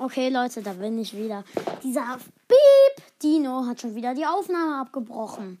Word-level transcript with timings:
Okay, 0.00 0.30
Leute, 0.30 0.62
da 0.62 0.72
bin 0.72 0.98
ich 0.98 1.14
wieder. 1.14 1.44
Dieser 1.82 2.18
Beep 2.48 3.20
Dino 3.22 3.66
hat 3.66 3.82
schon 3.82 3.94
wieder 3.94 4.14
die 4.14 4.24
Aufnahme 4.24 4.80
abgebrochen. 4.80 5.60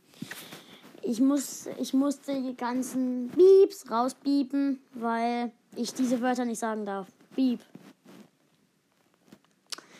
Ich 1.02 1.20
muss, 1.20 1.66
ich 1.76 1.92
musste 1.92 2.40
die 2.40 2.56
ganzen 2.56 3.28
Beeps 3.28 3.90
rausbiepen, 3.90 4.80
weil 4.94 5.52
ich 5.76 5.92
diese 5.92 6.22
Wörter 6.22 6.46
nicht 6.46 6.58
sagen 6.58 6.86
darf. 6.86 7.06
Beep. 7.36 7.60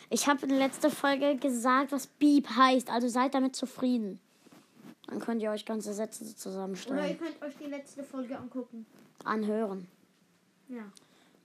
Ich 0.09 0.27
habe 0.27 0.41
in 0.41 0.49
der 0.49 0.57
letzten 0.57 0.89
Folge 0.89 1.35
gesagt, 1.35 1.91
was 1.91 2.07
Beep 2.07 2.49
heißt, 2.49 2.89
also 2.89 3.09
seid 3.09 3.35
damit 3.35 3.55
zufrieden. 3.55 4.19
Dann 5.05 5.19
könnt 5.19 5.43
ihr 5.43 5.51
euch 5.51 5.67
ganze 5.67 5.93
Sätze 5.93 6.23
Oder 6.23 6.31
ihr 6.31 6.37
zusammenstellen. 6.37 7.19
könnt 7.19 7.41
euch 7.43 7.55
die 7.57 7.69
letzte 7.69 8.03
Folge 8.03 8.35
angucken. 8.39 8.87
Anhören. 9.23 9.87
Ja. 10.67 10.85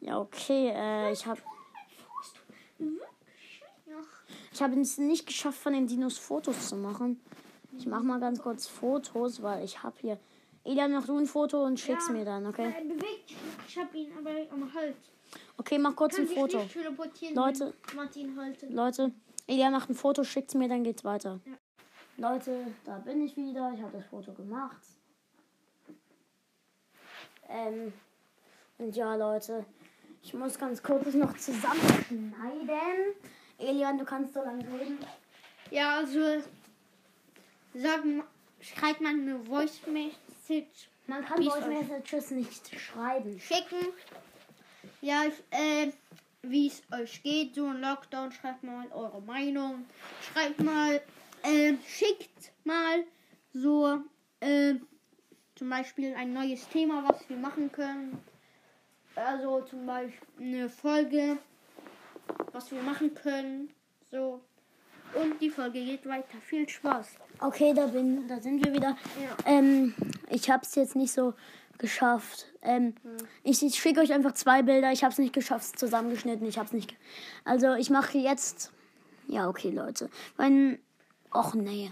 Ja, 0.01 0.19
okay, 0.19 0.71
äh, 0.75 1.13
ich 1.13 1.27
habe 1.27 1.43
Ja. 2.79 3.97
Ich 4.57 4.63
habe 4.63 4.81
es 4.81 4.97
nicht 4.97 5.27
geschafft, 5.27 5.59
von 5.59 5.75
den 5.75 5.87
Dinos 5.87 6.17
Fotos 6.17 6.71
zu 6.71 6.77
machen. 6.77 7.21
Ich 7.77 7.85
mache 7.85 8.03
mal 8.05 8.19
ganz 8.19 8.41
kurz 8.41 8.67
Fotos, 8.67 9.43
weil 9.43 9.63
ich 9.63 9.83
habe 9.83 9.95
hier. 10.01 10.19
Elian, 10.65 10.93
mach 10.93 11.05
du 11.07 11.19
ein 11.19 11.27
Foto 11.27 11.63
und 11.63 11.79
schick's 11.79 12.07
Ja. 12.09 12.15
mir 12.15 12.25
dann, 12.25 12.47
okay? 12.47 12.73
Er 12.75 12.83
bewegt 12.85 13.29
sich. 13.29 13.37
Ich 13.69 13.77
hab 13.79 13.95
ihn 13.95 14.09
aber 14.19 14.31
am 14.51 14.73
Hals. 14.73 14.97
Okay, 15.59 15.79
mach 15.79 15.95
kurz 15.95 16.19
ein 16.19 16.27
Foto. 16.27 16.65
Leute. 17.35 17.75
Martin 17.95 18.35
haltet. 18.41 18.73
Leute, 18.73 19.13
Elian 19.47 19.73
macht 19.73 19.91
ein 19.91 19.95
Foto, 19.95 20.25
schickt's 20.25 20.55
mir, 20.55 20.69
dann 20.71 20.85
geht's 20.85 21.05
weiter. 21.05 21.39
Ja. 21.45 22.31
Leute, 22.31 22.67
da 22.87 22.97
bin 22.97 23.21
ich 23.21 23.37
wieder. 23.37 23.73
Ich 23.75 23.83
habe 23.83 23.93
das 23.93 24.07
Foto 24.07 24.33
gemacht. 24.33 24.81
Ähm, 27.51 27.93
und 28.79 28.97
ja, 28.97 29.15
Leute, 29.17 29.67
ich 30.23 30.33
muss 30.33 30.59
ganz 30.59 30.83
kurz 30.83 31.13
noch 31.13 31.37
zusammenschneiden. 31.37 32.33
Elian, 33.59 33.99
du 33.99 34.05
kannst 34.05 34.35
so 34.35 34.41
lange 34.43 34.65
reden. 34.65 34.99
Ja, 35.71 35.97
also 35.99 36.43
sagen, 37.75 38.23
schreibt 38.61 39.01
man 39.01 39.21
eine 39.21 39.39
Voice 39.41 39.81
Message 39.87 40.89
Man 41.07 41.25
kann 41.25 41.43
Voice 41.43 41.67
Messages 41.67 42.31
nicht 42.31 42.79
schreiben. 42.79 43.39
schicken. 43.41 43.93
Ja, 45.01 45.25
ich, 45.25 45.35
äh, 45.51 45.93
wie 46.43 46.69
es 46.69 46.83
euch 46.93 47.23
geht, 47.23 47.55
so 47.55 47.67
ein 47.67 47.81
Lockdown, 47.81 48.33
schreibt 48.33 48.63
mal 48.63 48.87
eure 48.93 49.21
Meinung. 49.23 49.87
Schreibt 50.23 50.61
mal, 50.63 51.01
äh, 51.43 51.75
schickt 51.87 52.53
mal 52.65 53.05
so, 53.53 54.01
äh, 54.41 54.75
zum 55.55 55.71
Beispiel 55.71 56.15
ein 56.15 56.33
neues 56.33 56.69
Thema, 56.69 57.03
was 57.09 57.29
wir 57.29 57.37
machen 57.37 57.73
können. 57.73 58.23
Also 59.15 59.63
zum 59.63 59.87
Beispiel 59.87 60.29
eine 60.39 60.69
Folge, 60.69 61.39
was 62.53 62.71
wir 62.71 62.83
machen 62.83 63.15
können. 63.15 63.71
So. 64.11 64.41
Und 65.15 65.41
die 65.41 65.51
Folge 65.51 65.85
geht 65.85 66.07
weiter. 66.07 66.39
Viel 66.45 66.69
Spaß. 66.69 67.09
Okay, 67.41 67.73
da, 67.75 67.87
bin, 67.87 68.27
da 68.29 68.41
sind 68.41 68.65
wir 68.65 68.73
wieder. 68.73 68.97
Ja. 69.23 69.37
Ähm, 69.45 69.95
ich 70.29 70.51
habe 70.51 70.63
es 70.65 70.75
jetzt 70.75 70.97
nicht 70.97 71.13
so 71.13 71.35
geschafft. 71.79 72.47
Ähm, 72.63 72.95
Ich, 73.43 73.63
ich 73.63 73.77
schicke 73.77 74.01
euch 74.01 74.13
einfach 74.13 74.33
zwei 74.33 74.63
Bilder. 74.63 74.91
Ich 74.93 75.05
habe 75.05 75.13
es 75.13 75.19
nicht 75.19 75.33
geschafft, 75.33 75.65
es 75.67 75.73
zusammengeschnitten. 75.73 76.47
Ich 76.47 76.59
habe 76.59 76.67
es 76.67 76.73
nicht. 76.73 76.95
Also 77.45 77.75
ich 77.75 77.91
mache 77.91 78.19
jetzt. 78.19 78.73
Ja, 79.29 79.49
okay, 79.49 79.71
Leute. 79.71 80.11
Wenn. 80.37 80.79
Och 81.35 81.55
nee. 81.55 81.91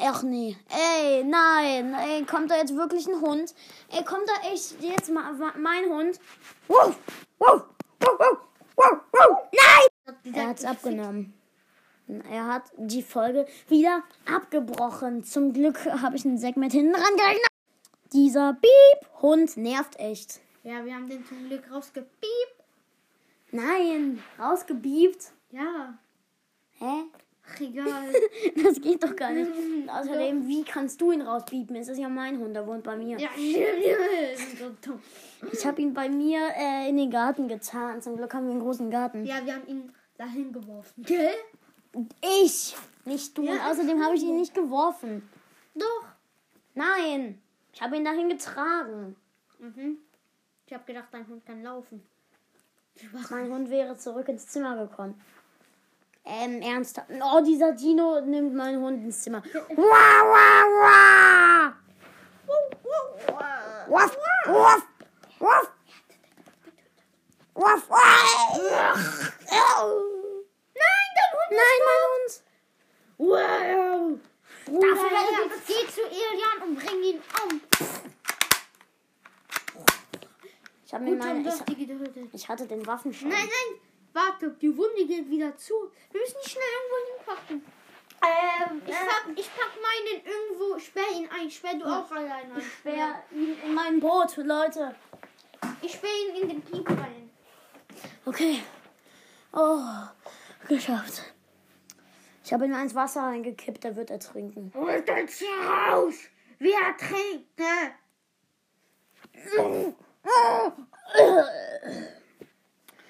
Ach 0.00 0.22
nee. 0.24 0.56
Ey, 0.70 1.22
nein. 1.24 1.94
Ey, 1.94 2.24
kommt 2.24 2.50
da 2.50 2.56
jetzt 2.56 2.74
wirklich 2.74 3.06
ein 3.06 3.20
Hund? 3.20 3.54
Ey, 3.92 4.04
kommt 4.04 4.28
da 4.28 4.48
echt 4.52 4.80
jetzt 4.82 5.10
mal 5.10 5.32
ma- 5.34 5.54
mein 5.56 5.84
Hund? 5.84 6.18
Wuff, 6.66 6.98
wuff, 7.38 7.62
Nein! 9.52 10.34
Er 10.34 10.48
hat's 10.48 10.64
abgenommen. 10.64 11.34
Er 12.30 12.46
hat 12.46 12.64
die 12.76 13.02
Folge 13.02 13.46
wieder 13.68 14.02
abgebrochen. 14.26 15.24
Zum 15.24 15.52
Glück 15.52 15.84
habe 15.86 16.16
ich 16.16 16.24
ein 16.24 16.38
Segment 16.38 16.72
hinten 16.72 16.92
dran 16.92 17.16
gerechnet. 17.16 17.46
Dieser 18.12 18.52
Beep-Hund 18.54 19.56
nervt 19.56 19.98
echt. 19.98 20.40
Ja, 20.62 20.84
wir 20.84 20.94
haben 20.94 21.08
den 21.08 21.24
zum 21.26 21.48
Glück 21.48 21.70
rausgepiept. 21.70 22.64
Nein, 23.50 24.22
rausgebiebt. 24.38 25.32
Ja, 25.50 25.98
Hä? 26.78 27.04
Ach, 27.48 27.60
egal. 27.60 28.12
Das 28.62 28.80
geht 28.80 29.02
doch 29.02 29.14
gar 29.16 29.30
nicht. 29.32 29.50
Außerdem, 29.88 30.46
wie 30.48 30.64
kannst 30.64 31.00
du 31.00 31.12
ihn 31.12 31.22
rausbiepen? 31.22 31.76
Es 31.76 31.88
ist 31.88 31.98
ja 31.98 32.08
mein 32.08 32.38
Hund, 32.38 32.54
der 32.54 32.66
wohnt 32.66 32.84
bei 32.84 32.96
mir. 32.96 33.18
ja, 33.18 33.28
so 34.58 34.70
dumm. 34.84 35.00
Ich 35.52 35.64
habe 35.66 35.80
ihn 35.82 35.92
bei 35.94 36.08
mir 36.08 36.40
äh, 36.56 36.88
in 36.88 36.96
den 36.96 37.10
Garten 37.10 37.48
getan. 37.48 38.00
Zum 38.02 38.16
Glück 38.16 38.32
haben 38.34 38.46
wir 38.46 38.52
einen 38.52 38.60
großen 38.62 38.90
Garten. 38.90 39.24
Ja, 39.24 39.44
wir 39.44 39.54
haben 39.54 39.66
ihn 39.66 39.92
dahin 40.16 40.52
geworfen. 40.52 41.02
Gell? 41.04 41.34
Ich, 42.44 42.76
nicht 43.04 43.36
du. 43.36 43.42
Ja, 43.44 43.52
Und 43.52 43.60
außerdem 43.60 44.02
habe 44.02 44.16
ich 44.16 44.22
ihn 44.22 44.36
nicht 44.36 44.54
geworfen. 44.54 45.28
Doch. 45.74 46.04
Nein, 46.74 47.40
ich 47.72 47.80
habe 47.82 47.96
ihn 47.96 48.04
dahin 48.04 48.28
getragen. 48.28 49.16
Mhm. 49.58 49.98
Ich 50.66 50.72
habe 50.72 50.84
gedacht, 50.84 51.08
dein 51.12 51.26
Hund 51.28 51.44
kann 51.46 51.62
laufen. 51.62 52.02
Mein 53.30 53.50
Hund 53.50 53.70
wäre 53.70 53.96
zurück 53.96 54.28
ins 54.28 54.46
Zimmer 54.46 54.76
gekommen. 54.86 55.20
Ähm, 56.26 56.62
ernsthaft. 56.62 57.08
Oh, 57.10 57.42
dieser 57.44 57.72
Dino 57.72 58.20
nimmt 58.20 58.54
meinen 58.54 58.80
Hund 58.80 59.04
ins 59.04 59.22
Zimmer. 59.22 59.42
Wah, 59.52 59.74
wah, 59.76 60.64
wah. 60.80 61.74
Waff, 63.86 64.16
waff, 64.46 64.82
waff. 65.38 65.70
Waff, 67.54 67.90
waff. 67.90 68.58
Nein, 70.74 71.08
dein 71.14 71.30
Hund 71.34 71.50
Nein, 71.50 71.80
mein 71.84 72.02
Hund. 72.10 72.32
Wow. 73.18 74.18
Dafür 74.66 75.08
ich 75.44 75.66
geh 75.66 75.86
zu 75.92 76.00
Ilian 76.00 76.58
und 76.66 76.74
bring 76.76 77.02
ihn 77.02 77.22
um. 77.42 77.60
Ich 80.86 80.94
habe 80.94 81.04
mir 81.04 81.16
meine. 81.16 81.48
Ich, 81.48 82.34
ich 82.34 82.48
hatte 82.48 82.66
den 82.66 82.86
Waffenschein. 82.86 83.28
Nein, 83.28 83.40
nein. 83.40 83.80
Warte, 84.14 84.50
die 84.60 84.74
Wunde 84.76 85.04
geht 85.06 85.28
wieder 85.28 85.54
zu. 85.56 85.74
Wir 86.10 86.20
müssen 86.20 86.36
ihn 86.42 86.48
schnell 86.48 86.64
irgendwo 86.78 86.98
hinpacken. 87.10 87.66
Ähm, 88.22 88.82
Ich 88.86 88.94
pack, 88.94 89.26
ich 89.36 89.50
pack 89.54 89.72
meinen 89.82 90.24
irgendwo, 90.24 90.78
sperr 90.78 91.10
ihn 91.14 91.28
ein. 91.30 91.50
Sperr 91.50 91.74
du 91.74 91.84
auch 91.84 92.10
allein 92.10 92.50
ein. 92.52 92.58
ich 92.58 92.72
sperr 92.72 93.22
ihn 93.32 93.58
in 93.62 93.74
mein 93.74 94.00
Boot, 94.00 94.36
Leute. 94.38 94.94
Ich 95.82 95.92
sperr 95.92 96.10
ihn 96.28 96.42
in 96.42 96.48
den 96.48 96.62
Piep 96.62 96.88
rein. 96.88 97.30
Okay. 98.24 98.62
Oh, 99.52 99.82
geschafft. 100.68 101.22
Ich 102.44 102.52
habe 102.52 102.66
ihn 102.66 102.74
ins 102.74 102.94
Wasser 102.94 103.22
reingekippt, 103.22 103.84
der 103.84 103.96
wird 103.96 104.10
ertrinken. 104.10 104.72
Holt 104.74 105.08
uns 105.10 105.38
hier 105.38 105.48
raus! 105.68 106.14
Wir 106.58 106.78
trinken! 106.96 107.94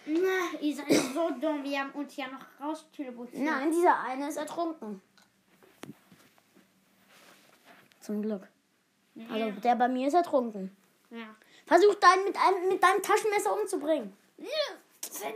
Na, 0.07 0.59
ihr 0.61 0.75
seid 0.77 1.15
wir 1.75 1.81
haben 1.81 1.91
uns 1.91 2.15
ja 2.15 2.27
noch 2.29 2.45
raus 2.65 2.87
teleportiert. 2.95 3.43
Nein, 3.43 3.69
dieser 3.73 3.99
eine 4.01 4.29
ist 4.29 4.37
ertrunken. 4.37 5.03
Zum 8.01 8.23
Glück. 8.23 8.47
Also 9.29 9.51
der 9.61 9.75
bei 9.75 9.89
mir 9.89 10.07
ist 10.07 10.15
ertrunken. 10.15 10.77
Ja. 11.11 11.35
Versuch 11.67 11.95
deinen 11.97 12.25
mit, 12.25 12.37
einem, 12.37 12.69
mit 12.69 12.81
deinem 12.83 13.03
Taschenmesser 13.03 13.59
umzubringen. 13.61 14.17
Ja, 14.39 14.47
Seine, 15.11 15.35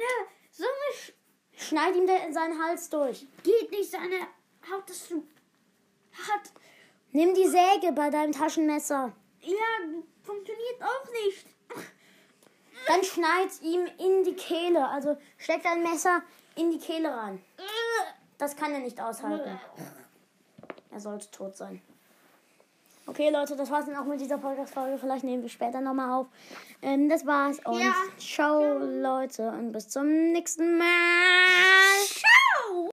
so 0.52 0.64
eine 0.64 0.96
Sch 0.96 1.12
Schneid 1.56 1.96
ihm 1.96 2.06
de- 2.06 2.30
seinen 2.32 2.62
Hals 2.62 2.88
durch. 2.88 3.26
geht 3.42 3.70
nicht, 3.72 3.90
seine 3.90 4.20
Haut 4.70 4.88
ist 4.90 5.08
zu 5.08 5.26
hart. 6.12 6.52
Nimm 7.10 7.34
die 7.34 7.48
Säge 7.48 7.92
bei 7.92 8.10
deinem 8.10 8.30
Taschenmesser. 8.32 9.12
Ja, 9.40 9.56
funktioniert 10.22 10.82
auch 10.82 11.04
nicht. 11.24 11.46
Dann 12.88 13.04
schneid 13.04 13.50
ihm 13.62 13.86
in 13.98 14.24
die 14.24 14.34
Kehle. 14.34 14.88
Also 14.88 15.16
steck 15.36 15.62
dein 15.62 15.82
Messer 15.82 16.22
in 16.56 16.70
die 16.72 16.78
Kehle 16.78 17.14
rein. 17.14 17.40
Das 18.38 18.56
kann 18.56 18.72
er 18.72 18.80
nicht 18.80 19.00
aushalten. 19.00 19.60
Er 20.90 21.00
sollte 21.00 21.30
tot 21.30 21.56
sein. 21.56 21.80
Okay, 23.06 23.30
Leute, 23.30 23.56
das 23.56 23.70
war's 23.70 23.86
dann 23.86 23.96
auch 23.96 24.04
mit 24.04 24.20
dieser 24.20 24.36
Podcast-Folge. 24.36 24.98
Vielleicht 24.98 25.24
nehmen 25.24 25.42
wir 25.42 25.48
später 25.48 25.80
nochmal 25.80 26.10
auf. 26.12 26.26
Ähm, 26.82 27.08
das 27.08 27.24
war's. 27.24 27.58
Und 27.64 27.80
Ja. 27.80 27.94
ciao, 28.18 28.78
Leute. 28.78 29.48
Und 29.48 29.72
bis 29.72 29.88
zum 29.88 30.32
nächsten 30.32 30.76
Mal. 30.76 30.84